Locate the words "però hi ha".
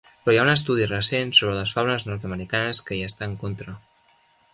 0.21-0.43